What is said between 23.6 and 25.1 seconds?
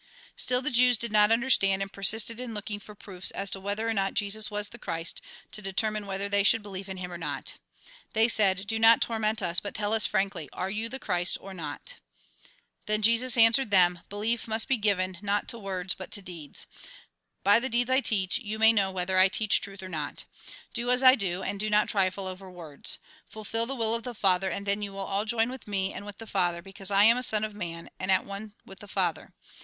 the will of the Father, and then you will